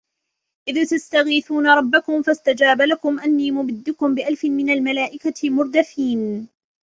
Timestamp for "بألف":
4.15-4.45